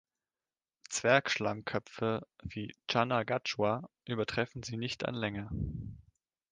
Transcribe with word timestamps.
Zwerg-Schlangenköpfe, 0.89 2.25
wie 2.41 2.73
„Channa 2.87 3.21
gachua“, 3.21 3.87
übertreffen 4.07 4.63
sie 4.63 4.75
nicht 4.77 5.05
an 5.05 5.13
Länge. 5.13 5.47